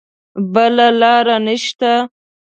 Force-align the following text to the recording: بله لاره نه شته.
بله 0.53 0.87
لاره 0.99 1.37
نه 1.45 1.55
شته. 1.63 1.93